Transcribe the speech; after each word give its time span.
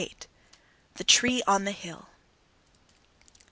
VIII. 0.01 0.17
THE 0.95 1.03
TREE 1.03 1.43
ON 1.45 1.63
THE 1.63 1.71
HILL. 1.73 2.07